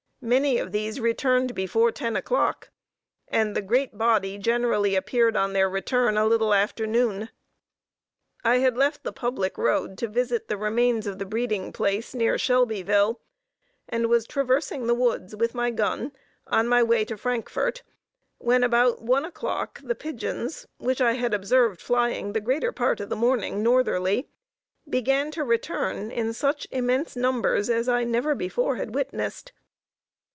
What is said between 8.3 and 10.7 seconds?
I had left the public road to visit the